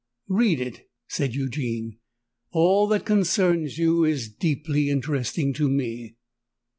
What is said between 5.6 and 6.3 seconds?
me."